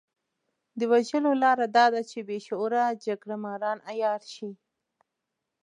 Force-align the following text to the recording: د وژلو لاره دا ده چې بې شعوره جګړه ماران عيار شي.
د 0.79 0.81
وژلو 0.91 1.31
لاره 1.43 1.65
دا 1.77 1.85
ده 1.93 2.01
چې 2.09 2.19
بې 2.27 2.37
شعوره 2.45 2.83
جګړه 3.05 3.35
ماران 3.45 3.77
عيار 3.91 4.21
شي. 4.33 4.51